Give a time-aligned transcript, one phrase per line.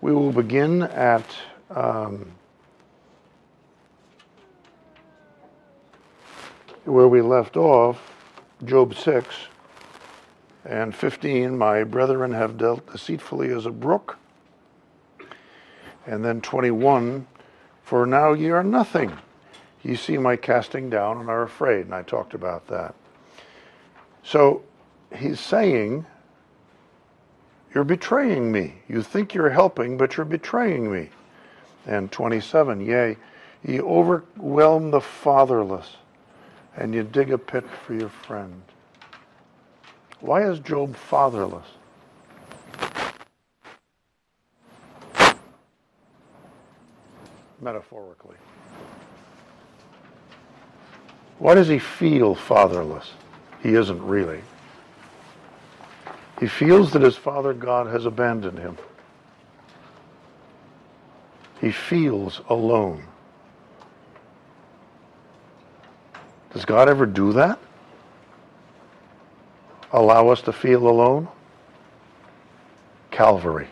[0.00, 1.24] We will begin at
[1.70, 2.30] um,
[6.84, 8.00] where we left off,
[8.64, 9.26] Job 6
[10.64, 11.58] and 15.
[11.58, 14.18] My brethren have dealt deceitfully as a brook.
[16.06, 17.26] And then 21,
[17.82, 19.18] for now ye are nothing.
[19.82, 21.86] Ye see my casting down and are afraid.
[21.86, 22.94] And I talked about that.
[24.22, 24.62] So
[25.14, 26.06] he's saying,
[27.74, 28.74] You're betraying me.
[28.88, 31.10] You think you're helping, but you're betraying me.
[31.86, 33.16] And 27, Yea,
[33.66, 35.96] ye overwhelm the fatherless,
[36.76, 38.62] and you dig a pit for your friend.
[40.20, 41.66] Why is Job fatherless?
[47.60, 48.36] Metaphorically.
[51.38, 53.12] Why does he feel fatherless?
[53.62, 54.40] He isn't really.
[56.40, 58.78] He feels that his father God has abandoned him.
[61.60, 63.04] He feels alone.
[66.52, 67.58] Does God ever do that?
[69.92, 71.28] Allow us to feel alone?
[73.10, 73.68] Calvary.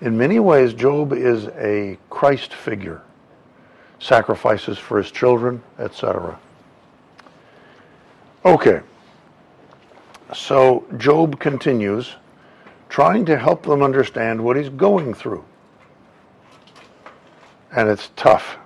[0.00, 3.02] In many ways, Job is a Christ figure.
[3.98, 6.38] Sacrifices for his children, etc.
[8.44, 8.80] Okay.
[10.32, 12.14] So Job continues
[12.88, 15.44] trying to help them understand what he's going through.
[17.74, 18.56] And it's tough.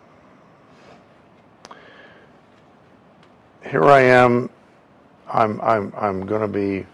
[3.64, 4.50] Here I am.
[5.32, 6.86] I'm, I'm, I'm going to be,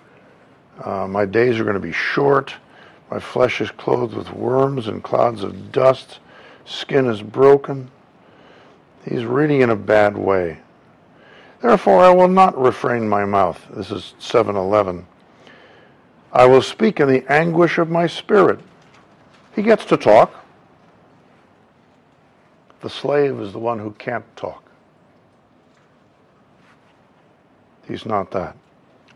[0.82, 2.54] uh, my days are going to be short.
[3.10, 6.18] My flesh is clothed with worms and clouds of dust.
[6.64, 7.90] Skin is broken.
[9.04, 10.58] He's reading in a bad way.
[11.64, 13.58] Therefore I will not refrain my mouth.
[13.70, 15.06] This is 711.
[16.30, 18.60] I will speak in the anguish of my spirit.
[19.56, 20.44] He gets to talk.
[22.82, 24.62] The slave is the one who can't talk.
[27.88, 28.58] He's not that.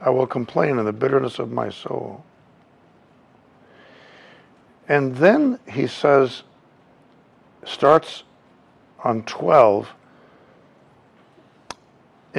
[0.01, 2.25] I will complain in the bitterness of my soul.
[4.89, 6.45] And then he says,
[7.67, 8.23] starts
[9.05, 9.93] on 12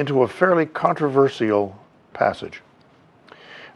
[0.00, 1.78] into a fairly controversial
[2.14, 2.62] passage.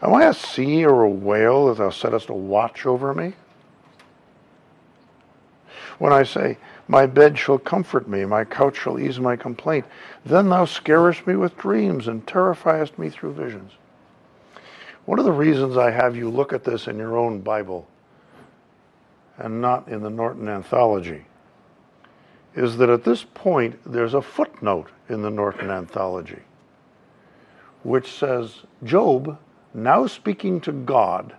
[0.03, 3.35] Am I a sea or a whale that thou settest a watch over me?
[5.99, 6.59] When I say,
[6.89, 9.85] My bed shall comfort me, my couch shall ease my complaint,
[10.25, 13.73] then thou scarest me with dreams and terrifiest me through visions.
[15.05, 17.87] One of the reasons I have you look at this in your own Bible
[19.39, 21.27] and not in the Norton Anthology
[22.55, 26.41] is that at this point there's a footnote in the Norton Anthology
[27.85, 29.39] which says Job
[29.75, 31.35] now speaking to God,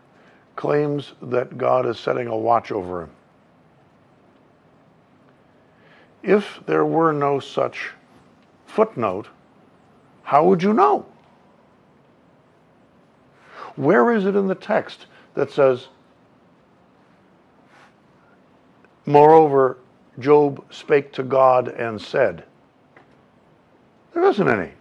[0.56, 3.09] claims that God is setting a watch over him.
[6.22, 7.92] If there were no such
[8.68, 9.28] footnote,
[10.24, 11.06] how would you know?
[13.75, 15.88] Where is it in the text that says,
[19.06, 19.78] Moreover,
[20.20, 22.44] Job spake to God and said?
[24.14, 24.72] There isn't any.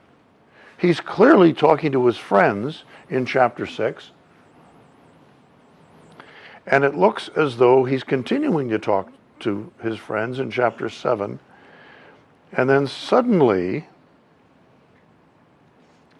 [0.78, 4.10] He's clearly talking to his friends in chapter 6.
[6.66, 11.38] And it looks as though he's continuing to talk to his friends in chapter 7.
[12.52, 13.88] And then suddenly,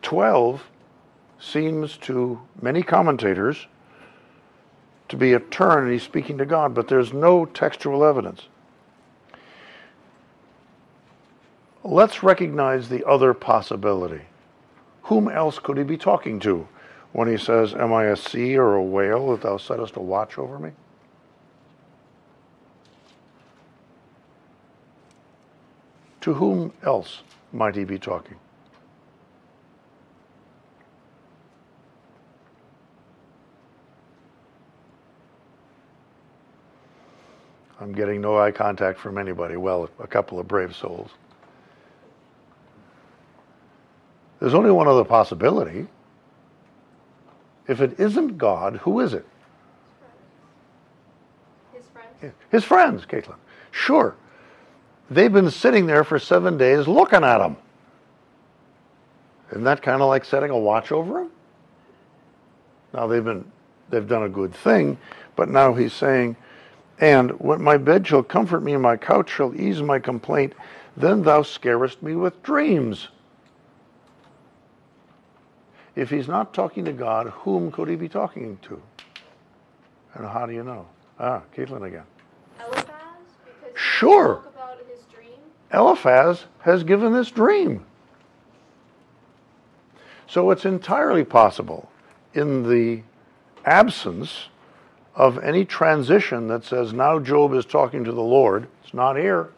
[0.02, 0.64] 12
[1.38, 3.66] seems to many commentators
[5.08, 8.48] to be a turn and he's speaking to God, but there's no textual evidence.
[11.86, 14.22] Let's recognize the other possibility.
[15.02, 16.66] Whom else could he be talking to
[17.12, 20.38] when he says, Am I a sea or a whale that thou settest a watch
[20.38, 20.70] over me?
[26.22, 27.20] To whom else
[27.52, 28.36] might he be talking?
[37.78, 39.56] I'm getting no eye contact from anybody.
[39.58, 41.10] Well, a couple of brave souls.
[44.44, 45.86] There's only one other possibility.
[47.66, 49.24] If it isn't God, who is it?
[51.72, 52.34] His friends.
[52.50, 53.36] His friends, Caitlin.
[53.70, 54.14] Sure.
[55.08, 57.56] They've been sitting there for seven days looking at him.
[59.50, 61.30] Isn't that kind of like setting a watch over him?
[62.92, 63.50] Now they've been
[63.88, 64.98] they've done a good thing,
[65.36, 66.36] but now he's saying,
[67.00, 70.52] and when my bed shall comfort me and my couch shall ease my complaint,
[70.98, 73.08] then thou scarest me with dreams.
[75.96, 78.82] If he's not talking to God, whom could he be talking to?
[80.14, 80.86] And how do you know?
[81.18, 82.04] Ah, Caitlin again.
[82.60, 82.94] Eliphaz?
[83.74, 84.42] Sure.
[84.54, 85.38] About his dream.
[85.72, 87.84] Eliphaz has given this dream.
[90.26, 91.90] So it's entirely possible
[92.32, 93.02] in the
[93.64, 94.48] absence
[95.14, 99.50] of any transition that says now Job is talking to the Lord, it's not here,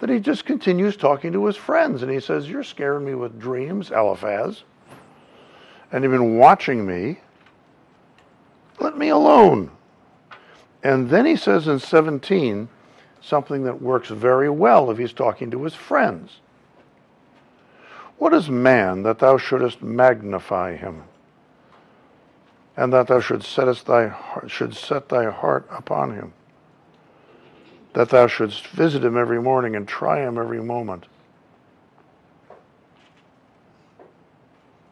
[0.00, 3.40] that he just continues talking to his friends and he says, You're scaring me with
[3.40, 4.64] dreams, Eliphaz,
[5.92, 7.20] and you've been watching me.
[8.78, 9.70] Let me alone.
[10.82, 12.68] And then he says in 17
[13.20, 16.40] something that works very well if he's talking to his friends.
[18.18, 21.04] What is man that thou shouldest magnify him,
[22.76, 24.14] and that thou shouldst set thy
[24.46, 26.32] should set thy heart upon him,
[27.96, 31.06] that thou shouldst visit him every morning and try him every moment?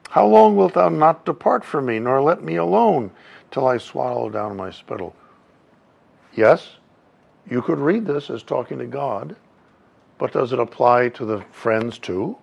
[0.09, 3.11] How long wilt thou not depart from me, nor let me alone
[3.51, 5.15] till I swallow down my spittle?
[6.33, 6.77] Yes,
[7.47, 9.37] you could read this as talking to God,
[10.17, 12.39] but does it apply to the friends too?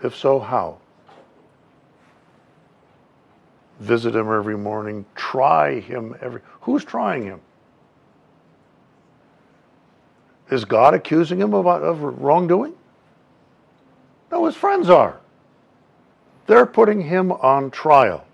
[0.00, 0.78] If so, how?
[3.80, 6.40] Visit him every morning, try him every.
[6.60, 7.40] Who's trying him?
[10.50, 12.74] Is God accusing him of, of wrongdoing?
[14.30, 15.18] No, his friends are.
[16.46, 18.24] They're putting him on trial,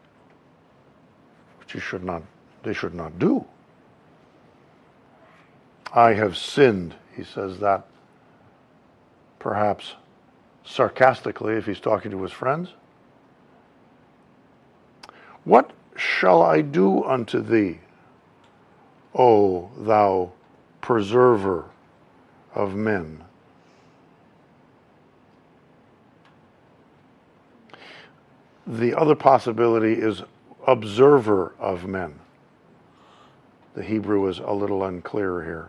[1.59, 2.23] which he should not,
[2.63, 3.47] they should not do.
[5.95, 7.87] I have sinned, he says that
[9.39, 9.95] perhaps
[10.65, 12.71] sarcastically if he's talking to his friends.
[15.45, 17.81] What shall I do unto thee,
[19.15, 20.33] O thou
[20.81, 21.67] preserver
[22.55, 23.25] of men?
[28.67, 30.23] The other possibility is
[30.67, 32.19] observer of men.
[33.75, 35.69] The Hebrew is a little unclear here.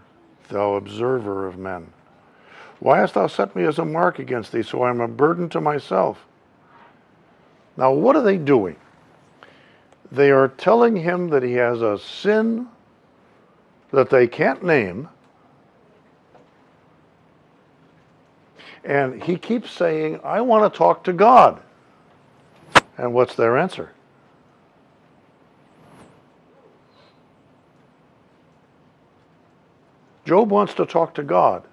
[0.50, 1.92] Thou observer of men.
[2.80, 5.48] Why hast thou set me as a mark against thee, so I am a burden
[5.50, 6.26] to myself?
[7.78, 8.76] Now, what are they doing?
[10.12, 12.68] They are telling him that he has a sin
[13.92, 15.10] that they can't name.
[18.84, 21.62] And he keeps saying, I want to talk to God.
[22.98, 23.92] And what's their answer?
[30.26, 31.64] Job wants to talk to God.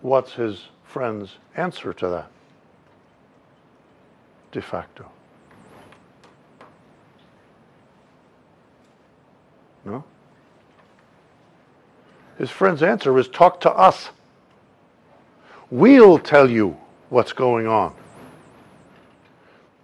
[0.00, 2.30] What's his friend's answer to that?
[4.52, 5.10] De facto.
[9.84, 10.04] No?
[12.38, 14.10] His friend's answer is talk to us.
[15.70, 16.76] We'll tell you
[17.08, 17.94] what's going on.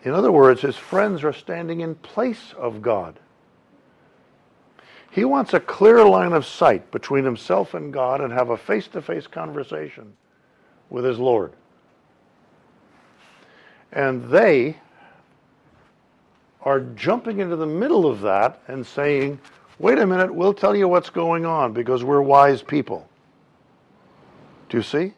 [0.05, 3.19] In other words, his friends are standing in place of God.
[5.11, 8.89] He wants a clear line of sight between himself and God and have a face
[8.89, 10.13] to face conversation
[10.89, 11.53] with his Lord.
[13.93, 14.79] And they
[16.63, 19.39] are jumping into the middle of that and saying,
[19.79, 23.07] wait a minute, we'll tell you what's going on because we're wise people.
[24.69, 25.13] Do you see?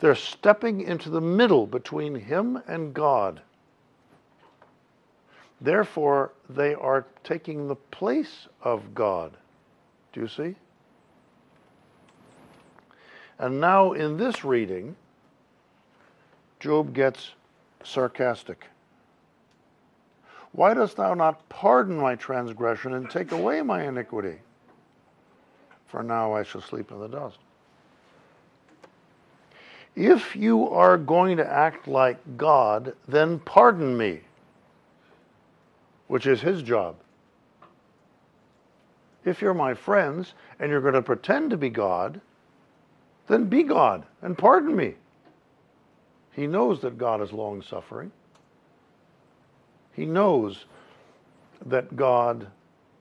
[0.00, 3.42] They're stepping into the middle between him and God.
[5.60, 9.36] Therefore, they are taking the place of God.
[10.12, 10.56] Do you see?
[13.38, 14.96] And now in this reading,
[16.60, 17.32] Job gets
[17.84, 18.66] sarcastic.
[20.52, 24.38] Why dost thou not pardon my transgression and take away my iniquity?
[25.86, 27.38] For now I shall sleep in the dust.
[29.96, 34.20] If you are going to act like God, then pardon me
[36.10, 36.96] which is his job.
[39.24, 42.20] If you're my friends and you're going to pretend to be God,
[43.28, 44.94] then be God and pardon me.
[46.32, 48.10] He knows that God is long suffering.
[49.92, 50.64] He knows
[51.66, 52.48] that God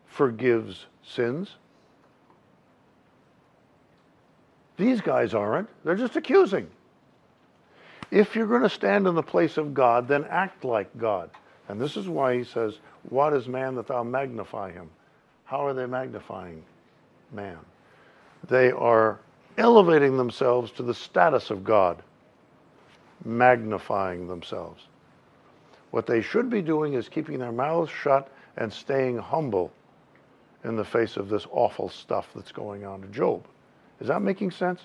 [0.06, 1.56] forgives sins.
[4.78, 5.68] These guys aren't.
[5.84, 6.70] They're just accusing.
[8.12, 11.30] If you're going to stand in the place of God, then act like God.
[11.68, 14.90] And this is why he says, what is man that thou magnify him?
[15.46, 16.64] How are they magnifying
[17.32, 17.58] man?
[18.48, 19.20] They are
[19.58, 22.02] elevating themselves to the status of God,
[23.24, 24.84] magnifying themselves.
[25.92, 29.72] What they should be doing is keeping their mouths shut and staying humble
[30.64, 33.46] in the face of this awful stuff that's going on to Job.
[34.00, 34.82] Is that making sense?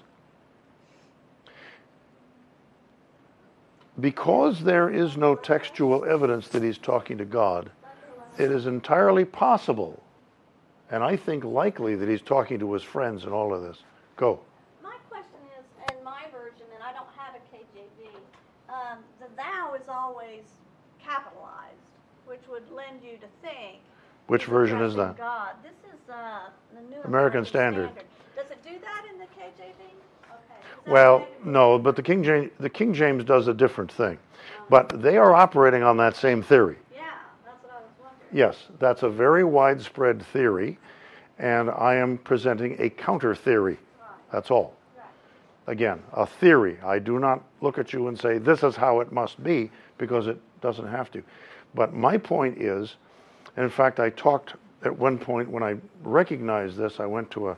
[4.01, 7.71] Because there is no textual evidence that he's talking to God,
[8.39, 10.03] it is entirely possible,
[10.91, 13.79] and I think likely, that he's talking to his friends and all of this.
[14.17, 14.41] Go.
[14.83, 18.09] My question is, in my version, and I don't have a KJV,
[18.69, 20.43] um, the thou is always
[21.03, 21.75] capitalized,
[22.27, 23.81] which would lend you to think.
[24.27, 25.17] Which version is that?
[25.17, 25.55] God.
[25.63, 27.91] This is uh, the New American Standard.
[28.35, 29.95] Does it do that in the KJV?
[30.87, 30.91] Okay.
[30.91, 34.19] Is that Well, no, but the King James, the King James does a different thing.
[34.71, 36.76] But they are operating on that same theory.
[36.93, 37.03] Yeah,
[37.45, 38.29] that's what I was wondering.
[38.33, 40.79] Yes, that's a very widespread theory,
[41.38, 43.79] and I am presenting a counter theory.
[44.33, 44.75] That's all.
[45.67, 46.79] Again, a theory.
[46.85, 50.26] I do not look at you and say, this is how it must be, because
[50.26, 51.23] it doesn't have to.
[51.75, 52.97] But my point is,
[53.57, 57.49] and in fact, I talked at one point when I recognized this, I went to
[57.49, 57.57] a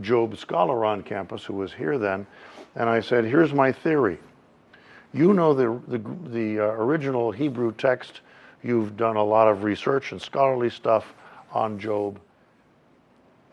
[0.00, 2.26] Job scholar on campus who was here then,
[2.74, 4.18] and I said, here's my theory.
[5.12, 5.98] You know the, the,
[6.30, 8.20] the uh, original Hebrew text.
[8.62, 11.12] You've done a lot of research and scholarly stuff
[11.52, 12.18] on Job.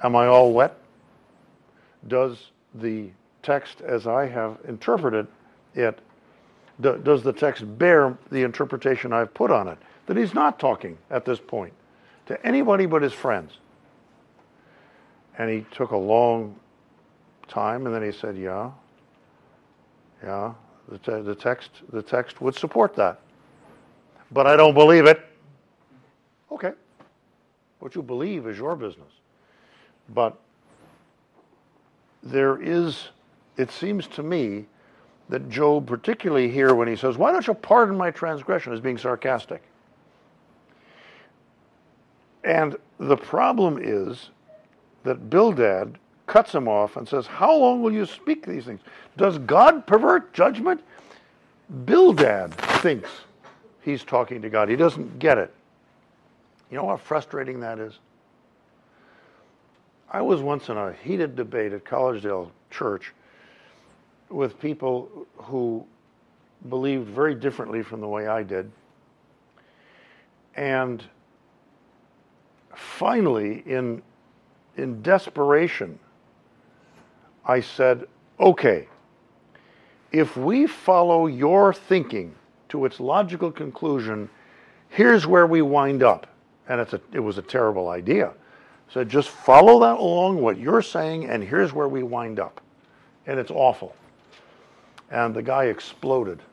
[0.04, 0.78] Am I all wet?
[2.08, 3.10] Does the
[3.44, 5.28] text, as I have interpreted
[5.76, 6.00] it,
[6.80, 9.78] do, does the text bear the interpretation I've put on it?
[10.06, 11.74] That he's not talking at this point
[12.28, 13.58] to anybody but his friends.
[15.38, 16.56] And he took a long
[17.48, 18.72] time, and then he said, "Yeah,
[20.24, 20.54] yeah,
[20.88, 23.20] the, te- the text, the text would support that,
[24.32, 25.26] but I don't believe it."
[26.52, 26.72] Okay,
[27.80, 29.12] what you believe is your business,
[30.14, 30.38] but
[32.22, 33.10] there is,
[33.58, 34.66] it seems to me,
[35.30, 38.98] that Job, particularly here when he says, "Why don't you pardon my transgression?" is being
[38.98, 39.62] sarcastic.
[42.44, 44.30] And the problem is
[45.04, 46.00] that Bildad
[46.30, 48.80] cuts him off and says, How long will you speak these things?
[49.18, 50.82] Does God pervert judgment?
[51.86, 53.10] Bildad thinks
[53.82, 54.70] he's talking to God.
[54.70, 55.52] He doesn't get it.
[56.70, 57.98] You know how frustrating that is?
[60.12, 63.12] I was once in a heated debate at Collegedale Church
[64.30, 65.84] with people who
[66.70, 68.72] believed very differently from the way I did.
[70.56, 71.04] And
[72.76, 74.04] finally, in,
[74.78, 75.98] in desperation,
[77.50, 78.06] I said,
[78.40, 78.88] okay,
[80.12, 82.36] if we follow your thinking
[82.70, 84.30] to its logical conclusion,
[84.90, 86.28] here's where we wind up.
[86.68, 88.34] And it's a, it was a terrible idea.
[88.88, 92.62] So just follow that along, what you're saying, and here's where we wind up.
[93.26, 93.96] And it's awful.
[95.10, 96.44] And the guy exploded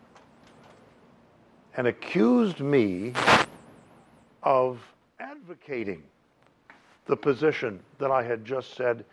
[1.77, 3.13] and accused me
[4.43, 4.81] of
[5.21, 6.03] advocating
[7.05, 9.05] the position that I had just said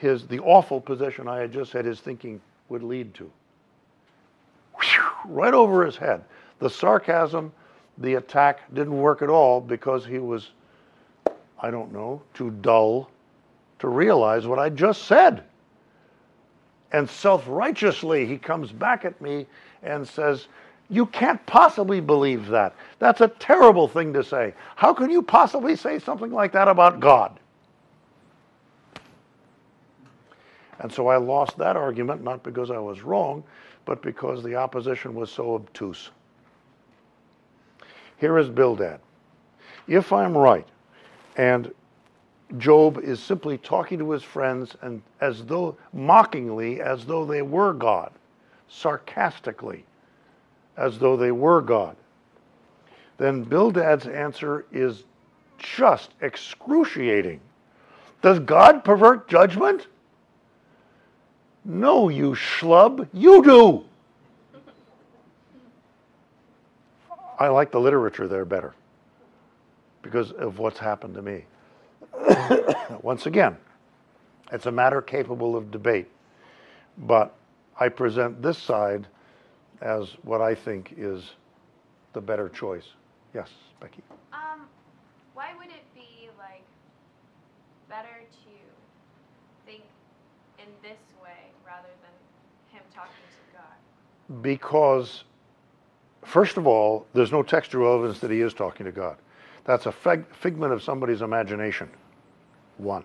[0.00, 2.40] his the awful position I had just said his thinking
[2.70, 3.30] would lead to.
[5.26, 6.24] Right over his head.
[6.58, 7.52] The sarcasm,
[7.98, 10.52] the attack didn't work at all because he was
[11.62, 13.10] I don't know, too dull
[13.80, 15.44] to realize what I just said.
[16.92, 19.46] And self righteously, he comes back at me
[19.82, 20.48] and says,
[20.88, 22.74] You can't possibly believe that.
[22.98, 24.54] That's a terrible thing to say.
[24.76, 27.38] How can you possibly say something like that about God?
[30.80, 33.44] And so I lost that argument, not because I was wrong,
[33.84, 36.10] but because the opposition was so obtuse.
[38.16, 39.00] Here is Bildad.
[39.86, 40.66] If I'm right,
[41.36, 41.72] and
[42.58, 47.72] Job is simply talking to his friends and as though mockingly, as though they were
[47.72, 48.12] God,
[48.68, 49.84] sarcastically,
[50.76, 51.96] as though they were God.
[53.18, 55.04] Then Bildad's answer is
[55.58, 57.40] just excruciating.
[58.22, 59.86] Does God pervert judgment?
[61.64, 63.84] No, you schlub, you do.
[67.38, 68.74] I like the literature there better
[70.02, 71.44] because of what's happened to me.
[73.02, 73.56] Once again,
[74.52, 76.08] it's a matter capable of debate,
[76.98, 77.34] but
[77.78, 79.06] I present this side
[79.80, 81.30] as what I think is
[82.12, 82.88] the better choice.
[83.32, 83.48] Yes,
[83.80, 84.02] Becky.
[84.32, 84.66] Um,
[85.34, 86.64] why would it be like
[87.88, 88.54] better to
[89.64, 89.82] think
[90.58, 93.78] in this way rather than him talking to God?
[94.42, 95.24] Because,
[96.24, 99.16] first of all, there's no textual evidence that he is talking to God.
[99.64, 101.90] That's a fig- figment of somebody's imagination.
[102.78, 103.04] One.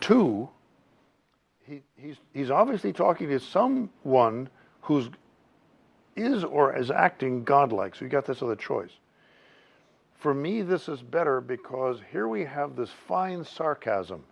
[0.00, 0.48] Two,
[1.66, 4.48] he, he's, he's obviously talking to someone
[4.80, 5.08] who's
[6.16, 7.94] is or is acting godlike.
[7.94, 8.90] So you got this other choice.
[10.18, 14.22] For me, this is better because here we have this fine sarcasm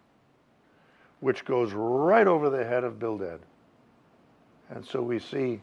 [1.20, 3.40] which goes right over the head of Bildad.
[4.70, 5.60] And so we see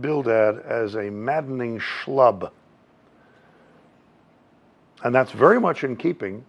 [0.00, 2.50] Bildad as a maddening schlub.
[5.04, 6.44] And that's very much in keeping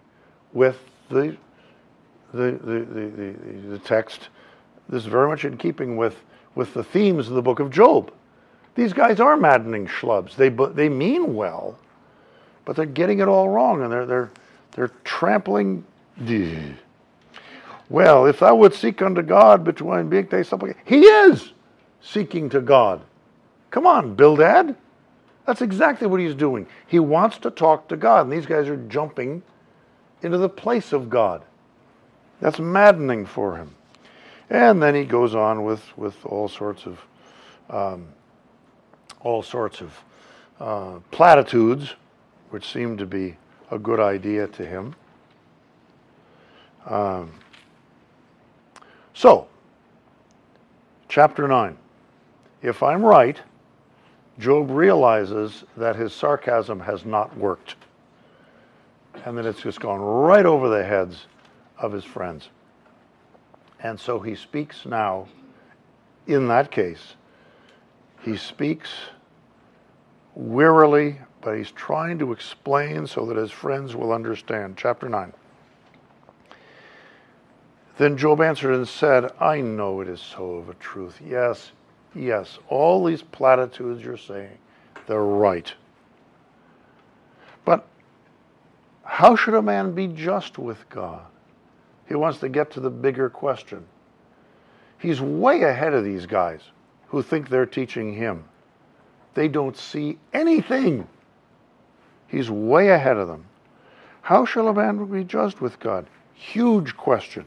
[0.52, 0.78] with
[1.10, 1.36] the,
[2.32, 3.34] the, the,
[3.68, 4.28] the, text.
[4.88, 6.16] This is very much in keeping with,
[6.54, 8.12] with the themes of the book of Job.
[8.74, 10.34] These guys are maddening schlubs.
[10.34, 11.78] They, they mean well,
[12.64, 14.30] but they're getting it all wrong and they're, they're,
[14.72, 15.84] they're trampling.
[17.90, 21.52] Well, if thou would seek unto God between being they supplicate, he is
[22.00, 23.02] seeking to God.
[23.70, 24.76] Come on, Bildad.
[25.46, 26.66] That's exactly what he's doing.
[26.86, 29.42] He wants to talk to God, and these guys are jumping
[30.22, 31.42] into the place of God.
[32.40, 33.74] That's maddening for him.
[34.50, 37.00] And then he goes on with, with all sorts of
[37.70, 38.08] um,
[39.20, 40.04] all sorts of
[40.60, 41.94] uh, platitudes,
[42.50, 43.36] which seem to be
[43.70, 44.94] a good idea to him.
[46.86, 47.32] Um,
[49.14, 49.48] so,
[51.08, 51.76] chapter 9.
[52.62, 53.40] If I'm right,
[54.38, 57.76] Job realizes that his sarcasm has not worked
[59.24, 61.26] and that it's just gone right over the heads
[61.78, 62.48] of his friends.
[63.80, 65.28] And so he speaks now,
[66.26, 67.14] in that case,
[68.22, 68.90] he speaks
[70.34, 74.76] wearily, but he's trying to explain so that his friends will understand.
[74.76, 75.32] Chapter 9.
[77.96, 81.20] Then Job answered and said, I know it is so of a truth.
[81.24, 81.72] Yes,
[82.14, 84.56] yes, all these platitudes you're saying,
[85.06, 85.72] they're right.
[87.64, 87.86] But
[89.04, 91.22] how should a man be just with God?
[92.06, 93.84] He wants to get to the bigger question.
[94.98, 96.60] He's way ahead of these guys
[97.08, 98.44] who think they're teaching him.
[99.34, 101.06] They don't see anything.
[102.26, 103.44] He's way ahead of them.
[104.22, 106.06] How shall a man be just with God?
[106.34, 107.46] Huge question.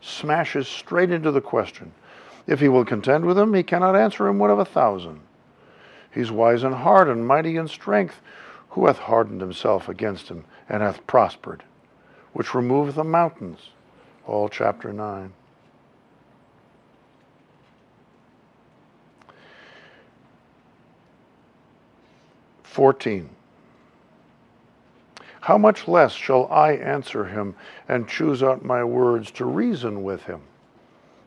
[0.00, 1.92] Smashes straight into the question.
[2.46, 5.20] If he will contend with him, he cannot answer him one of a thousand.
[6.12, 8.20] He's wise in heart and mighty in strength.
[8.70, 11.62] Who hath hardened himself against him and hath prospered?
[12.32, 13.70] Which removeth the mountains.
[14.26, 15.32] All chapter 9.
[22.74, 23.30] 14.
[25.42, 27.54] How much less shall I answer him
[27.88, 30.40] and choose out my words to reason with him?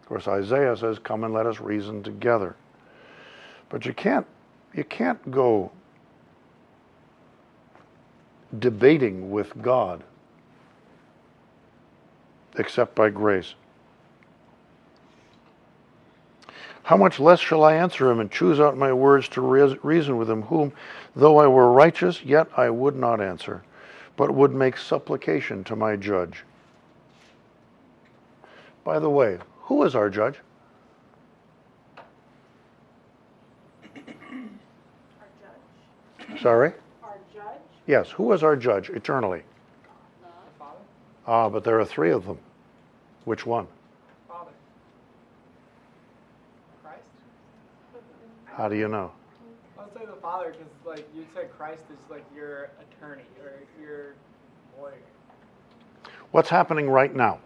[0.08, 2.56] Of course, Isaiah says, Come and let us reason together.
[3.68, 4.26] But you can't,
[4.74, 5.70] you can't go
[8.58, 10.02] debating with God
[12.56, 13.56] except by grace.
[16.84, 20.30] How much less shall I answer him and choose out my words to reason with
[20.30, 20.72] him, whom,
[21.18, 23.62] though I were righteous, yet I would not answer,
[24.16, 26.46] but would make supplication to my judge?
[28.86, 30.36] By the way, who is our judge?
[33.98, 34.04] Our
[36.30, 36.42] judge.
[36.42, 36.72] Sorry?
[37.04, 37.60] Our judge?
[37.86, 39.44] Yes, who is our judge eternally?
[41.28, 42.40] Ah, but there are three of them.
[43.26, 43.68] Which one?
[44.30, 44.52] Father.
[46.82, 47.02] Christ?
[48.46, 49.12] How do you know?
[49.78, 53.52] I'll say the Father because, like, you said Christ is like your attorney or
[53.84, 54.14] your
[54.80, 54.94] lawyer.
[56.32, 57.42] What's happening right now?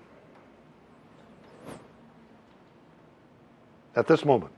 [3.96, 4.52] At this moment,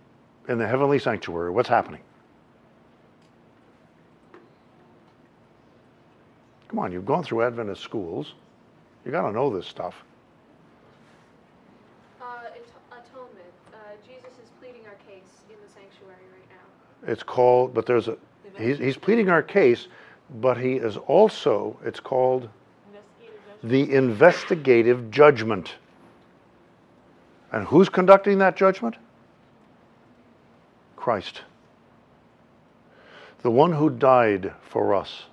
[0.48, 2.02] in the heavenly sanctuary, what's happening?
[6.68, 8.34] Come on, you've gone through Adventist schools.
[9.06, 10.04] You got to know this stuff.
[12.22, 12.26] Uh,
[12.92, 13.54] atonement.
[13.74, 17.12] Uh, Jesus is pleading our case in the sanctuary right now.
[17.12, 18.18] It's called, but there's a,
[18.58, 19.88] he's, he's pleading our case,
[20.42, 22.50] but he is also, it's called
[23.64, 25.76] the investigative judgment.
[27.52, 28.96] And who's conducting that judgment?
[31.04, 31.42] Christ.
[33.42, 35.24] The one who died for us.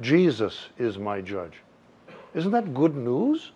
[0.00, 1.58] Jesus is my judge.
[2.32, 3.52] Isn't that good news?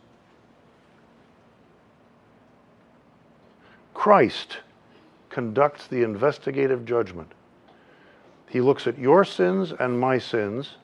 [3.94, 4.58] Christ
[5.30, 7.32] conducts the investigative judgment.
[8.46, 10.74] He looks at your sins and my sins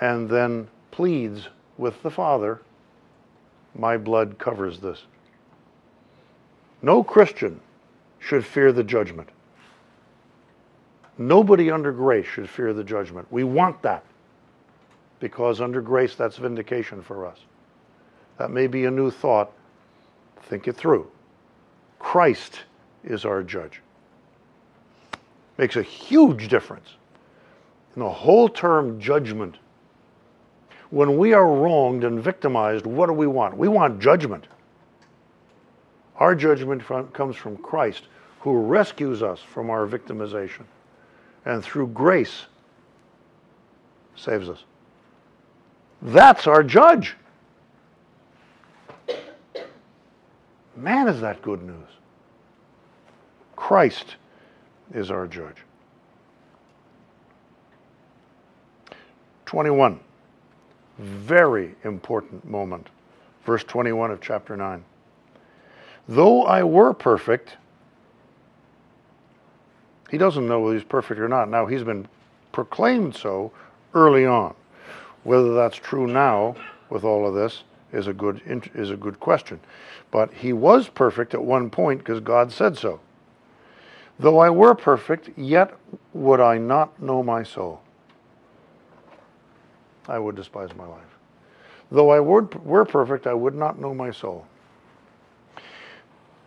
[0.00, 2.62] and then pleads with the Father,
[3.78, 5.02] My blood covers this.
[6.80, 7.60] No Christian
[8.26, 9.28] should fear the judgment.
[11.16, 13.28] Nobody under grace should fear the judgment.
[13.30, 14.04] We want that
[15.20, 17.38] because under grace that's vindication for us.
[18.38, 19.52] That may be a new thought.
[20.42, 21.08] Think it through.
[22.00, 22.64] Christ
[23.04, 23.80] is our judge.
[25.56, 26.94] Makes a huge difference
[27.94, 29.56] in the whole term judgment.
[30.90, 33.56] When we are wronged and victimized, what do we want?
[33.56, 34.48] We want judgment.
[36.16, 38.08] Our judgment from, comes from Christ,
[38.40, 40.64] who rescues us from our victimization
[41.44, 42.46] and through grace
[44.16, 44.64] saves us.
[46.02, 47.16] That's our judge.
[50.76, 51.88] Man, is that good news.
[53.54, 54.16] Christ
[54.94, 55.56] is our judge.
[59.46, 59.98] 21.
[60.98, 62.88] Very important moment.
[63.44, 64.84] Verse 21 of chapter 9.
[66.08, 67.56] Though I were perfect,
[70.10, 71.48] he doesn't know whether he's perfect or not.
[71.48, 72.06] Now, he's been
[72.52, 73.52] proclaimed so
[73.94, 74.54] early on.
[75.24, 76.54] Whether that's true now
[76.88, 78.40] with all of this is a good,
[78.74, 79.58] is a good question.
[80.10, 83.00] But he was perfect at one point because God said so.
[84.18, 85.74] Though I were perfect, yet
[86.14, 87.82] would I not know my soul.
[90.08, 91.02] I would despise my life.
[91.90, 94.46] Though I were, were perfect, I would not know my soul.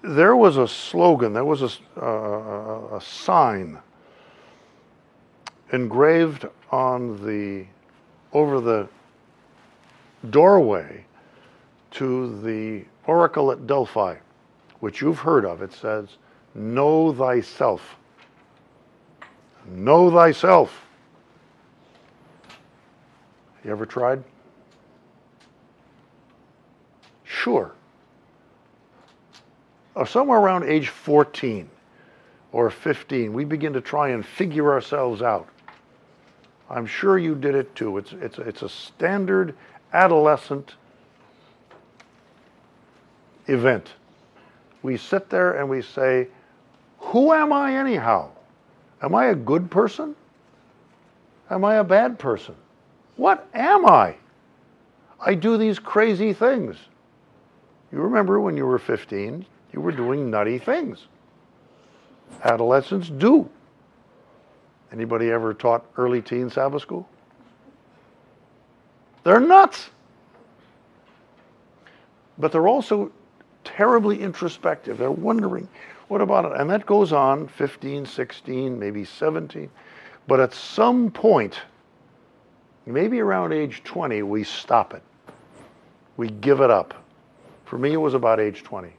[0.01, 3.79] There was a slogan, there was a, uh, a sign
[5.71, 7.65] engraved on the
[8.31, 8.87] over the
[10.29, 11.05] doorway
[11.91, 14.15] to the oracle at Delphi,
[14.79, 15.61] which you've heard of.
[15.61, 16.17] It says,
[16.55, 17.97] Know thyself.
[19.67, 20.85] Know thyself.
[23.63, 24.23] You ever tried?
[27.23, 27.73] Sure.
[30.05, 31.69] Somewhere around age 14
[32.51, 35.47] or 15, we begin to try and figure ourselves out.
[36.69, 37.97] I'm sure you did it too.
[37.97, 39.55] It's, it's, it's a standard
[39.91, 40.75] adolescent
[43.47, 43.89] event.
[44.83, 46.27] We sit there and we say,
[46.99, 48.29] Who am I anyhow?
[49.01, 50.15] Am I a good person?
[51.49, 52.55] Am I a bad person?
[53.15, 54.15] What am I?
[55.19, 56.77] I do these crazy things.
[57.91, 61.07] You remember when you were 15, you were doing nutty things.
[62.43, 63.49] Adolescents do.
[64.91, 67.07] Anybody ever taught early teen Sabbath school?
[69.23, 69.89] They're nuts.
[72.37, 73.11] But they're also
[73.63, 74.97] terribly introspective.
[74.97, 75.67] They're wondering,
[76.07, 76.59] what about it?
[76.59, 79.69] And that goes on 15, 16, maybe 17.
[80.27, 81.59] But at some point,
[82.85, 85.03] maybe around age 20, we stop it.
[86.17, 86.93] We give it up.
[87.65, 88.91] For me, it was about age 20.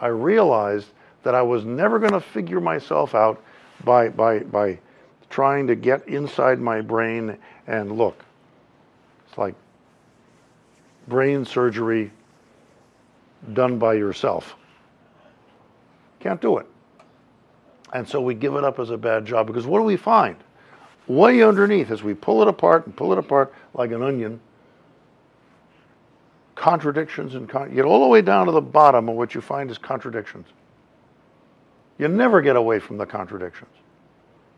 [0.00, 0.88] I realized
[1.22, 3.42] that I was never going to figure myself out
[3.84, 4.78] by, by, by
[5.28, 7.36] trying to get inside my brain
[7.66, 8.24] and look.
[9.28, 9.54] It's like
[11.08, 12.10] brain surgery
[13.52, 14.56] done by yourself.
[16.20, 16.66] Can't do it.
[17.92, 20.36] And so we give it up as a bad job because what do we find?
[21.06, 24.40] Way underneath, as we pull it apart and pull it apart like an onion,
[26.60, 29.70] contradictions and con- get all the way down to the bottom, and what you find
[29.70, 30.46] is contradictions.
[31.96, 33.70] You never get away from the contradictions.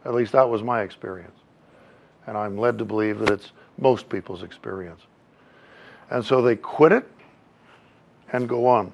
[0.05, 1.39] At least that was my experience.
[2.27, 5.01] And I'm led to believe that it's most people's experience.
[6.11, 7.09] And so they quit it
[8.33, 8.93] and go on.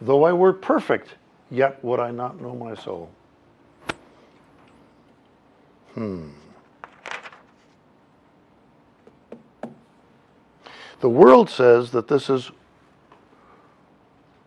[0.00, 1.14] Though I were perfect,
[1.48, 3.08] yet would I not know my soul.
[5.94, 6.30] Hmm.
[11.02, 12.52] The world says that this is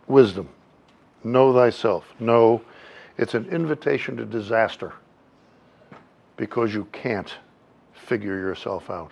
[0.08, 0.48] wisdom.
[1.22, 2.13] Know thyself.
[2.18, 2.62] No,
[3.18, 4.94] it's an invitation to disaster
[6.38, 7.36] because you can't
[7.91, 9.12] figure yourself out.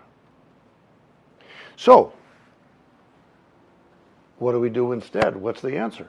[1.75, 2.13] So,
[4.38, 5.36] what do we do instead?
[5.36, 6.08] What's the answer?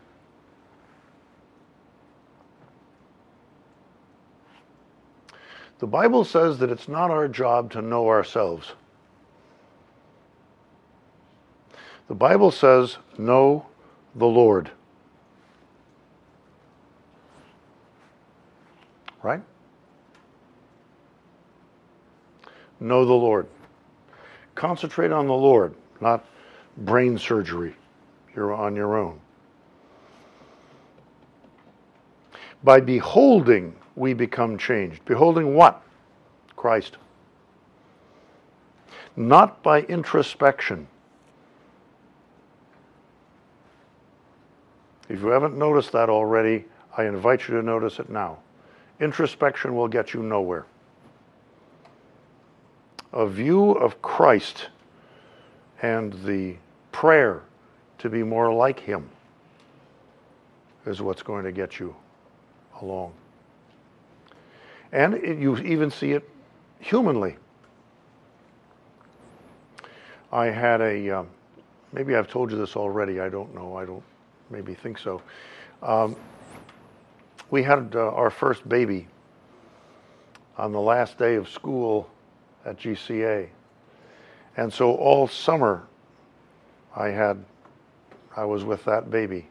[5.80, 8.74] The Bible says that it's not our job to know ourselves.
[12.08, 13.66] The Bible says, know
[14.14, 14.70] the Lord.
[19.22, 19.40] Right?
[22.78, 23.46] Know the Lord.
[24.54, 26.24] Concentrate on the Lord, not
[26.76, 27.74] brain surgery.
[28.36, 29.18] You're on your own.
[32.62, 35.04] By beholding, we become changed.
[35.04, 35.82] Beholding what?
[36.56, 36.98] Christ.
[39.16, 40.88] Not by introspection.
[45.08, 46.64] If you haven't noticed that already,
[46.96, 48.38] I invite you to notice it now.
[49.00, 50.66] Introspection will get you nowhere.
[53.12, 54.68] A view of Christ
[55.82, 56.56] and the
[56.92, 57.42] prayer
[57.98, 59.08] to be more like Him
[60.86, 61.94] is what's going to get you
[62.80, 63.12] along.
[64.92, 66.28] And it, you even see it
[66.80, 67.36] humanly.
[70.32, 71.28] I had a, um,
[71.92, 74.02] maybe I've told you this already, I don't know, I don't
[74.54, 75.20] maybe think so.
[75.82, 76.14] Um,
[77.50, 79.08] we had uh, our first baby
[80.56, 82.08] on the last day of school
[82.64, 83.48] at GCA.
[84.56, 85.86] And so all summer
[86.94, 87.44] I had
[88.36, 89.46] I was with that baby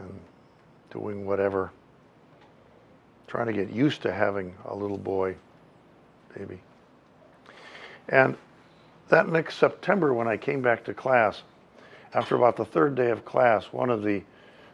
[0.00, 0.20] and
[0.90, 1.70] doing whatever
[3.28, 5.36] trying to get used to having a little boy
[6.36, 6.60] baby.
[8.08, 8.36] And
[9.08, 11.42] that next September when I came back to class
[12.14, 14.22] after about the third day of class one of the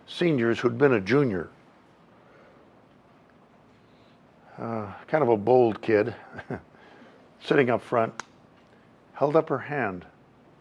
[0.07, 1.49] seniors who'd been a junior
[4.59, 6.15] uh, kind of a bold kid,
[7.43, 8.13] sitting up front,
[9.15, 10.05] held up her hand,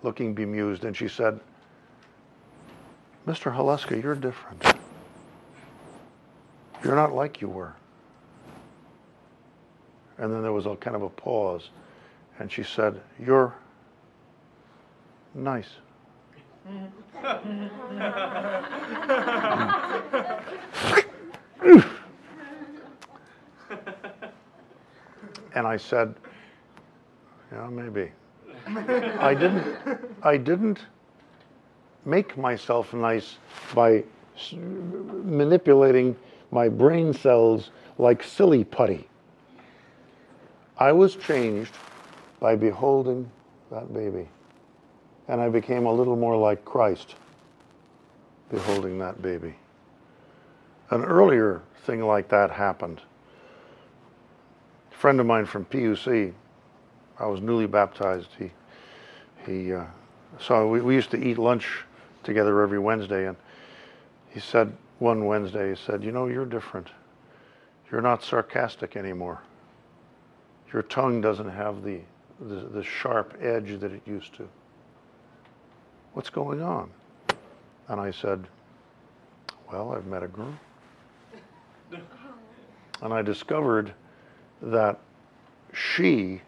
[0.04, 1.40] looking bemused, and she said,
[3.28, 3.56] Mr.
[3.56, 4.64] Haluska, you're different.
[6.84, 7.76] You're not like you were.
[10.18, 11.70] And then there was a kind of a pause,
[12.40, 13.54] and she said, You're
[15.36, 15.70] nice.
[25.54, 26.16] And I said,
[27.52, 28.12] yeah, maybe.
[29.20, 29.78] I didn't,
[30.24, 30.80] I didn't
[32.06, 33.38] make myself nice
[33.74, 34.04] by
[34.54, 36.16] manipulating
[36.52, 39.08] my brain cells like silly putty.
[40.78, 41.74] I was changed
[42.40, 43.30] by beholding
[43.72, 44.28] that baby.
[45.28, 47.16] And I became a little more like Christ
[48.50, 49.56] beholding that baby.
[50.90, 53.02] An earlier thing like that happened
[54.92, 56.34] A friend of mine from PUC,
[57.18, 58.30] I was newly baptized.
[58.38, 58.52] He,
[59.46, 59.86] he, uh,
[60.40, 61.84] so we, we used to eat lunch
[62.24, 63.38] together every Wednesday, and
[64.30, 66.90] he said one Wednesday, he said, "You know, you're different.
[67.92, 69.42] You're not sarcastic anymore.
[70.72, 72.00] Your tongue doesn't have the,
[72.40, 74.48] the, the sharp edge that it used to.
[76.14, 76.92] What's going on?"
[77.88, 78.48] And I said,
[79.72, 80.54] "Well, I've met a girl."
[83.02, 83.94] and I discovered
[84.62, 85.00] that
[85.74, 86.42] she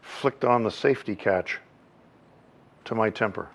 [0.00, 1.58] flicked on the safety catch
[2.84, 3.48] to my temper.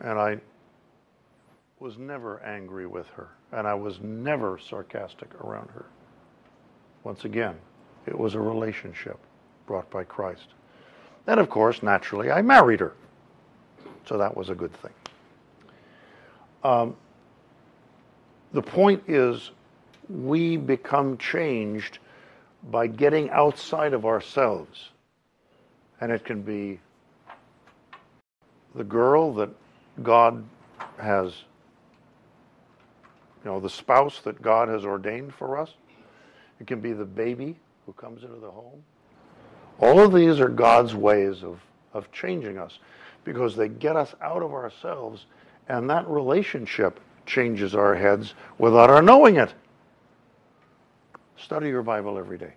[0.00, 0.40] And I
[1.78, 5.86] was never angry with her, and I was never sarcastic around her.
[7.04, 7.56] Once again,
[8.06, 9.18] it was a relationship
[9.66, 10.54] brought by Christ.
[11.26, 12.92] And of course, naturally, I married her.
[14.06, 14.92] So that was a good thing.
[16.62, 16.96] Um,
[18.52, 19.50] the point is,
[20.08, 21.98] we become changed
[22.70, 24.90] by getting outside of ourselves.
[26.00, 26.80] And it can be
[28.74, 29.50] the girl that
[30.02, 30.44] God
[30.98, 31.32] has,
[33.44, 35.72] you know, the spouse that God has ordained for us.
[36.60, 38.82] It can be the baby who comes into the home.
[39.80, 41.60] All of these are God's ways of,
[41.92, 42.78] of changing us
[43.24, 45.26] because they get us out of ourselves,
[45.68, 49.52] and that relationship changes our heads without our knowing it.
[51.36, 52.54] Study your Bible every day.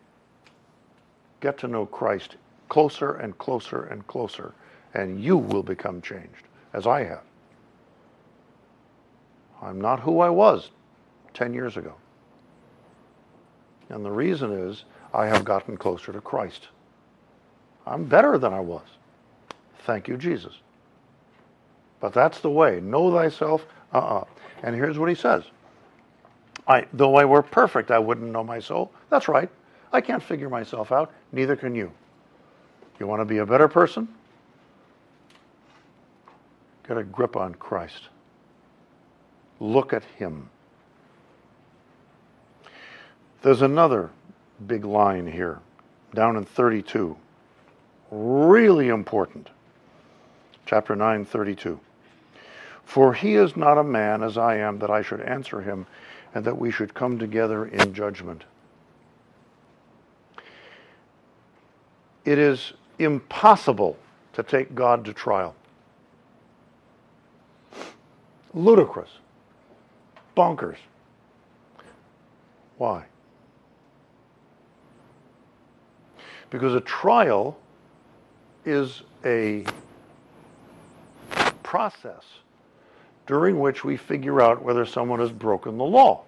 [1.42, 2.36] Get to know Christ
[2.70, 4.54] closer and closer and closer,
[4.94, 7.24] and you will become changed, as I have.
[9.62, 10.70] I'm not who I was
[11.34, 11.96] 10 years ago.
[13.90, 16.70] And the reason is I have gotten closer to Christ.
[17.86, 18.86] I'm better than I was.
[19.86, 20.54] Thank you, Jesus.
[22.00, 22.80] But that's the way.
[22.80, 23.66] Know thyself.
[23.94, 24.20] Uh uh-uh.
[24.20, 24.26] uh
[24.64, 25.44] And here's what he says
[26.68, 28.92] I, though I were perfect, I wouldn't know my soul.
[29.10, 29.50] That's right.
[29.92, 31.12] I can't figure myself out.
[31.32, 31.92] Neither can you.
[33.00, 34.08] You want to be a better person?
[36.88, 38.10] Get a grip on Christ.
[39.60, 40.50] Look at Him.
[43.42, 44.10] There's another
[44.68, 45.60] big line here,
[46.14, 47.16] down in 32.
[48.12, 49.50] Really important.
[50.66, 51.80] Chapter 9, 32.
[52.84, 55.86] For he is not a man as I am that I should answer him
[56.34, 58.44] and that we should come together in judgment.
[62.26, 63.98] It is impossible
[64.34, 65.56] to take God to trial.
[68.54, 69.10] Ludicrous.
[70.36, 70.78] Bonkers.
[72.78, 73.06] Why?
[76.50, 77.58] Because a trial
[78.66, 79.66] is a
[81.64, 82.24] process
[83.28, 86.24] during which we figure out whether someone has broken the law.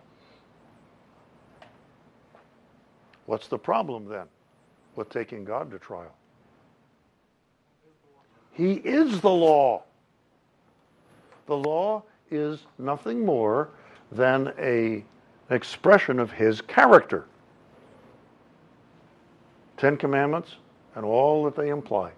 [3.26, 4.26] What's the problem then
[4.96, 6.14] with taking God to trial?
[8.52, 9.84] He is the law.
[11.48, 13.70] The law is nothing more
[14.12, 15.04] than a,
[15.50, 17.26] an expression of his character.
[19.78, 20.56] Ten Commandments
[20.96, 22.12] and all that they imply.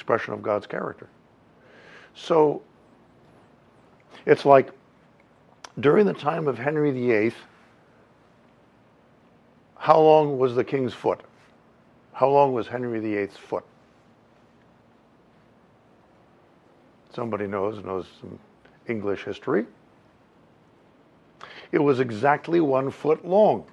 [0.00, 1.10] Expression of God's character.
[2.14, 2.62] So
[4.24, 4.70] It's like
[5.78, 7.34] during the time of Henry VIII,
[9.76, 11.20] how long was the king's foot?
[12.14, 13.64] How long was Henry VIII's foot?
[17.12, 18.38] Somebody knows, knows some
[18.88, 19.66] English history.
[21.72, 23.64] It was exactly one foot long.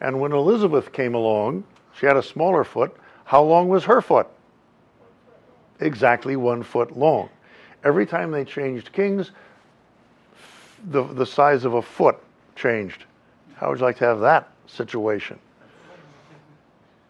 [0.00, 1.64] And when Elizabeth came along,
[1.96, 2.96] she had a smaller foot.
[3.28, 4.26] How long was her foot?
[5.80, 7.28] Exactly one foot long.
[7.84, 9.32] Every time they changed kings,
[10.86, 12.16] the, the size of a foot
[12.56, 13.04] changed.
[13.56, 15.38] How would you like to have that situation?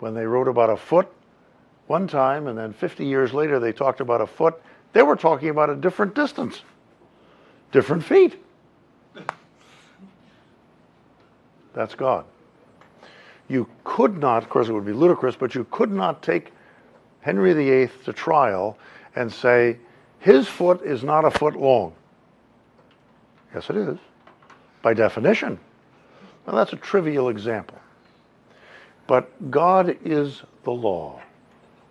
[0.01, 1.07] When they wrote about a foot
[1.87, 4.61] one time, and then 50 years later they talked about a foot,
[4.95, 6.63] they were talking about a different distance,
[7.71, 8.43] different feet.
[11.75, 12.25] That's God.
[13.49, 16.53] You could not, of course, it would be ludicrous, but you could not take
[17.21, 18.79] Henry VIII to trial
[19.17, 19.79] and say,
[20.21, 21.95] his foot is not a foot long.
[23.55, 23.99] Yes, it is,
[24.83, 25.59] by definition.
[26.47, 27.79] Now, that's a trivial example.
[29.07, 31.21] But God is the law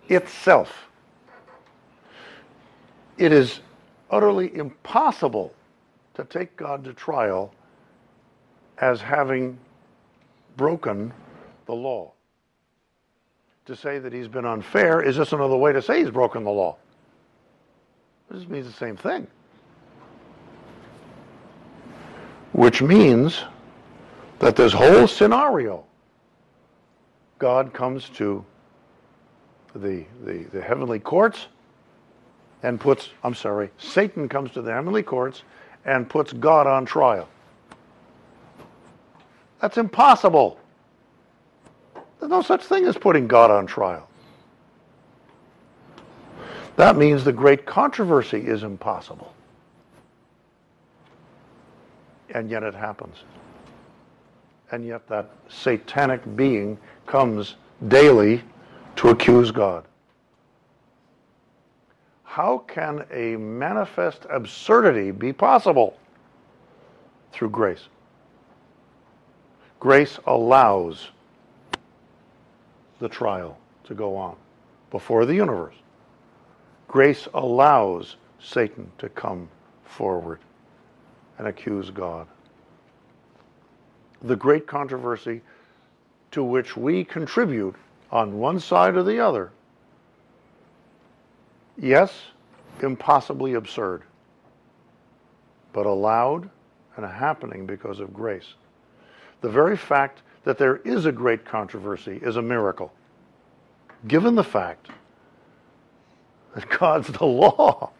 [0.08, 0.88] itself.
[3.16, 3.60] It is
[4.10, 5.52] utterly impossible
[6.14, 7.52] to take God to trial
[8.78, 9.58] as having
[10.56, 11.12] broken
[11.68, 12.12] the law.
[13.66, 16.50] To say that he's been unfair is just another way to say he's broken the
[16.50, 16.76] law.
[18.30, 19.26] This means the same thing.
[22.52, 23.44] Which means
[24.38, 25.84] that this whole scenario,
[27.38, 28.44] God comes to
[29.74, 31.48] the, the, the heavenly courts
[32.62, 35.42] and puts, I'm sorry, Satan comes to the heavenly courts
[35.84, 37.28] and puts God on trial.
[39.60, 40.58] That's impossible.
[42.18, 44.08] There's no such thing as putting God on trial.
[46.76, 49.34] That means the great controversy is impossible.
[52.30, 53.16] And yet it happens.
[54.70, 57.56] And yet that satanic being comes
[57.88, 58.42] daily
[58.96, 59.84] to accuse God.
[62.24, 65.98] How can a manifest absurdity be possible?
[67.32, 67.88] Through grace.
[69.80, 71.08] Grace allows
[72.98, 74.36] the trial to go on
[74.90, 75.74] before the universe.
[76.86, 79.48] Grace allows Satan to come
[79.84, 80.40] forward
[81.38, 82.26] and accuse God.
[84.22, 85.42] The great controversy
[86.32, 87.74] to which we contribute
[88.10, 89.50] on one side or the other,
[91.76, 92.12] yes,
[92.82, 94.02] impossibly absurd,
[95.72, 96.50] but allowed
[96.96, 98.54] and happening because of grace.
[99.40, 102.90] The very fact that there is a great controversy is a miracle,
[104.06, 104.88] given the fact
[106.54, 107.90] that God's the law.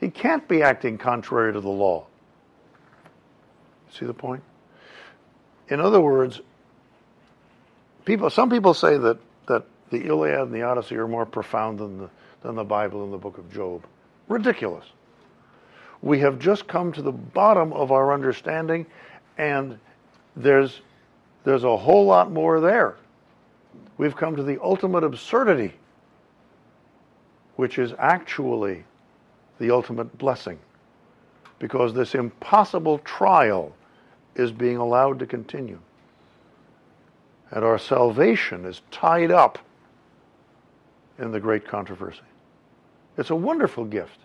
[0.00, 2.06] He can't be acting contrary to the law.
[3.92, 4.42] See the point?
[5.68, 6.40] In other words,
[8.06, 11.98] people some people say that, that the Iliad and the Odyssey are more profound than
[11.98, 12.08] the,
[12.40, 13.84] than the Bible and the book of Job.
[14.28, 14.86] Ridiculous.
[16.00, 18.86] We have just come to the bottom of our understanding,
[19.36, 19.78] and
[20.36, 20.80] there's,
[21.44, 22.96] there's a whole lot more there.
[23.98, 25.74] We've come to the ultimate absurdity,
[27.56, 28.84] which is actually
[29.58, 30.58] the ultimate blessing.
[31.58, 33.74] Because this impossible trial
[34.34, 35.78] is being allowed to continue.
[37.50, 39.58] And our salvation is tied up
[41.18, 42.20] in the great controversy.
[43.16, 44.18] It's a wonderful gift,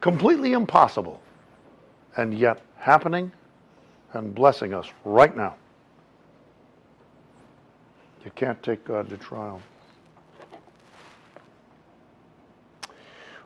[0.00, 1.20] completely impossible,
[2.16, 3.32] and yet happening
[4.14, 5.54] and blessing us right now.
[8.24, 9.60] You can't take God to trial.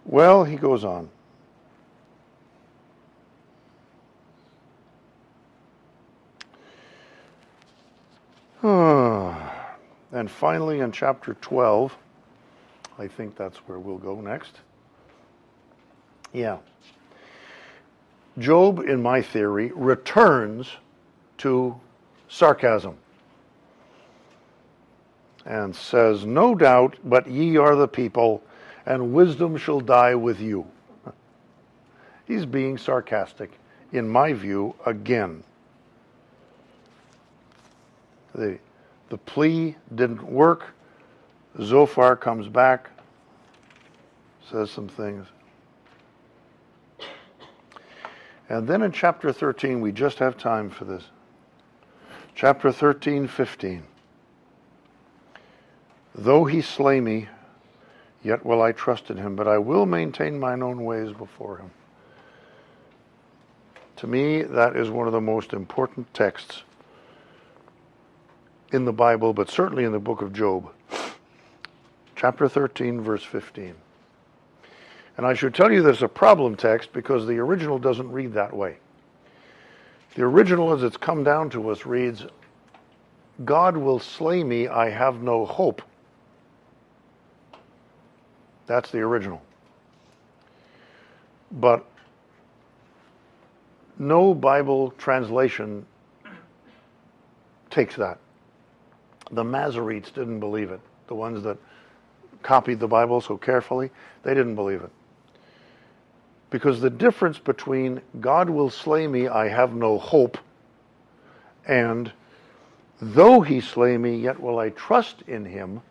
[0.04, 1.10] Well, he goes on.
[10.12, 11.96] and finally, in chapter 12,
[12.98, 14.56] I think that's where we'll go next.
[16.32, 16.58] Yeah.
[18.38, 20.68] Job, in my theory, returns
[21.38, 21.78] to
[22.28, 22.96] sarcasm
[25.48, 28.42] and says, No doubt, but ye are the people,
[28.86, 30.66] and wisdom shall die with you.
[32.26, 33.52] He's being sarcastic,
[33.92, 35.42] in my view, again.
[38.34, 38.58] The,
[39.08, 40.74] the plea didn't work.
[41.62, 42.90] Zophar comes back,
[44.50, 45.26] says some things.
[48.48, 51.04] And then in chapter 13, we just have time for this.
[52.34, 53.82] Chapter 13, 15.
[56.14, 57.28] Though he slay me,
[58.22, 61.70] yet will I trust in him, but I will maintain mine own ways before him.
[63.96, 66.62] To me, that is one of the most important texts
[68.72, 70.70] in the Bible, but certainly in the book of Job.
[72.16, 73.74] Chapter 13, verse 15.
[75.18, 78.54] And I should tell you there's a problem text because the original doesn't read that
[78.54, 78.76] way.
[80.14, 82.24] The original, as it's come down to us, reads,
[83.44, 85.82] God will slay me, I have no hope.
[88.66, 89.42] That's the original.
[91.50, 91.84] But
[93.98, 95.84] no Bible translation
[97.70, 98.18] takes that.
[99.32, 100.80] The Masoretes didn't believe it.
[101.08, 101.58] The ones that
[102.44, 103.90] copied the Bible so carefully,
[104.22, 104.90] they didn't believe it.
[106.50, 110.38] Because the difference between God will slay me, I have no hope,
[111.66, 112.10] and
[113.00, 115.82] though he slay me, yet will I trust in him,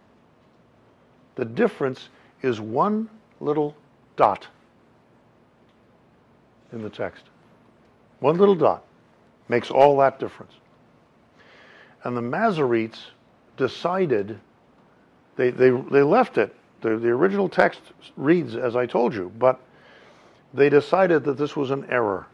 [1.36, 2.10] the difference
[2.42, 3.76] is one little
[4.16, 4.48] dot
[6.72, 7.26] in the text.
[8.20, 8.84] One little dot
[9.48, 10.54] makes all that difference.
[12.04, 12.98] And the Masoretes
[13.58, 14.40] decided,
[15.36, 16.56] they, they, they left it.
[16.82, 17.82] The, the original text
[18.16, 19.60] reads as I told you, but
[20.58, 22.26] they decided that this was an error.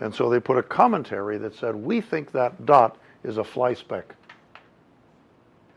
[0.00, 3.74] And so they put a commentary that said, we think that dot is a fly
[3.74, 4.14] speck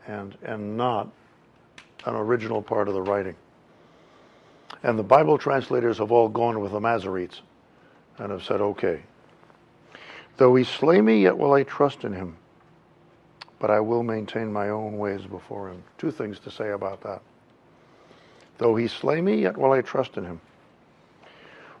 [0.06, 1.12] and, and not
[2.06, 3.36] an original part of the writing.
[4.82, 7.42] And the Bible translators have all gone with the Masoretes
[8.16, 9.02] and have said, okay.
[10.38, 12.34] Though he slay me, yet will I trust in him,
[13.58, 15.82] but I will maintain my own ways before him.
[15.98, 17.20] Two things to say about that.
[18.56, 20.40] Though he slay me, yet will I trust in him.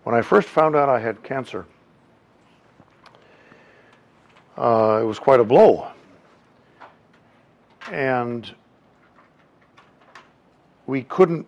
[0.04, 1.66] When I first found out I had cancer,
[4.58, 5.88] uh, it was quite a blow.
[7.90, 8.52] And
[10.86, 11.46] we couldn't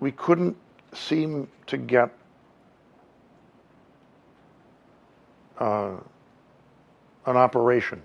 [0.00, 0.56] we couldn't
[0.92, 2.10] seem to get
[5.58, 5.92] uh,
[7.26, 8.02] an operation.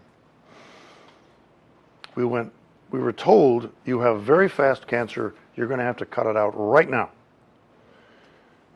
[2.14, 2.54] We went.
[2.91, 5.34] We were told you have very fast cancer.
[5.56, 7.10] You're going to have to cut it out right now.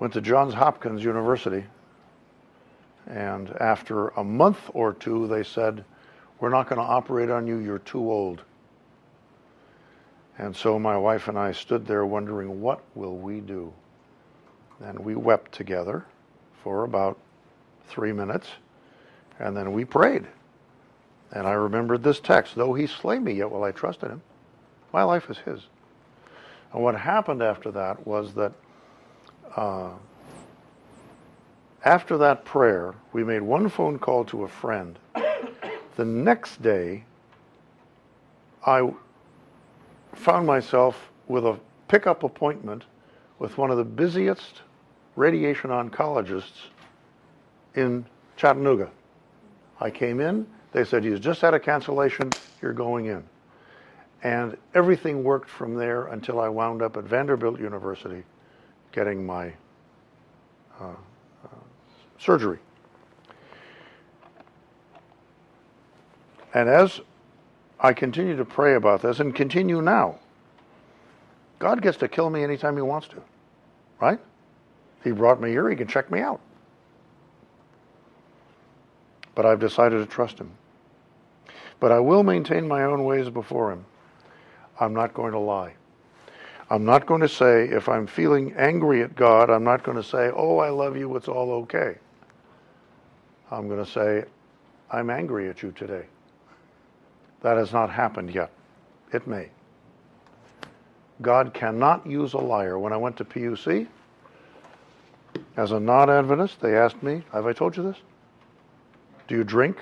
[0.01, 1.63] Went to Johns Hopkins University,
[3.05, 5.85] and after a month or two, they said,
[6.39, 7.57] "We're not going to operate on you.
[7.57, 8.41] You're too old."
[10.39, 13.71] And so my wife and I stood there wondering, what will we do?
[14.79, 16.03] And we wept together
[16.63, 17.19] for about
[17.85, 18.49] three minutes,
[19.37, 20.25] and then we prayed.
[21.31, 24.23] And I remembered this text Though he slay me, yet will I trust in him.
[24.91, 25.67] My life is his.
[26.73, 28.53] And what happened after that was that
[29.55, 29.91] uh,
[31.83, 34.97] after that prayer, we made one phone call to a friend.
[35.95, 37.03] the next day,
[38.65, 38.93] I
[40.13, 42.83] found myself with a pickup appointment
[43.39, 44.61] with one of the busiest
[45.15, 46.67] radiation oncologists
[47.75, 48.05] in
[48.37, 48.91] Chattanooga.
[49.79, 52.29] I came in, they said, You just had a cancellation,
[52.61, 53.23] you're going in.
[54.23, 58.23] And everything worked from there until I wound up at Vanderbilt University
[58.91, 59.53] getting my
[60.79, 60.85] uh,
[61.43, 61.47] uh,
[62.17, 62.59] surgery.
[66.53, 67.01] And as
[67.81, 70.19] I continue to pray about this and continue now.
[71.57, 73.21] God gets to kill me anytime He wants to,
[73.99, 74.19] right?
[75.03, 76.39] He brought me here, He can check me out.
[79.33, 80.51] But I've decided to trust Him.
[81.79, 83.85] But I will maintain my own ways before Him.
[84.79, 85.73] I'm not going to lie.
[86.71, 90.03] I'm not going to say, if I'm feeling angry at God, I'm not going to
[90.03, 91.97] say, oh, I love you, it's all okay.
[93.51, 94.23] I'm going to say,
[94.89, 96.05] I'm angry at you today.
[97.41, 98.51] That has not happened yet.
[99.11, 99.49] It may.
[101.21, 102.79] God cannot use a liar.
[102.79, 103.85] When I went to PUC,
[105.57, 107.97] as a non Adventist, they asked me, Have I told you this?
[109.27, 109.77] Do you drink?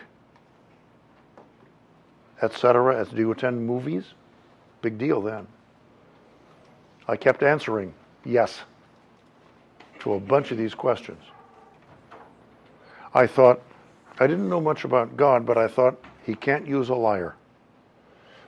[2.42, 3.06] Etc.
[3.06, 4.06] Do you attend movies?
[4.82, 5.46] Big deal then.
[7.10, 7.92] I kept answering
[8.24, 8.62] yes
[10.02, 11.24] to a bunch of these questions.
[13.16, 13.64] I thought,
[14.20, 17.36] I didn't know much about God, but I thought he can't use a liar.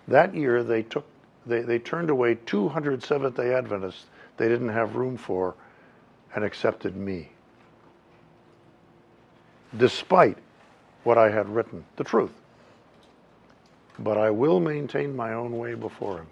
[0.08, 1.06] That year, they took
[1.48, 4.06] they, they turned away 200 Seventh day Adventists
[4.38, 5.56] they didn't have room for
[6.36, 7.32] and accepted me.
[9.76, 10.38] Despite
[11.04, 12.34] what I had written, the truth.
[13.98, 16.28] But I will maintain my own way before him.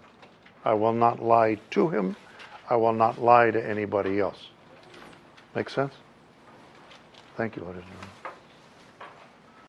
[0.64, 2.16] I will not lie to him.
[2.68, 4.48] I will not lie to anybody else.
[5.54, 5.94] Make sense?
[7.36, 7.84] Thank you, gentlemen.